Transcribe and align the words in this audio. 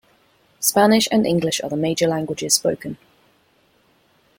Spanish 0.59 1.07
and 1.11 1.27
English 1.27 1.61
are 1.61 1.69
the 1.69 1.77
major 1.77 2.07
languages 2.07 2.55
spoken. 2.55 2.97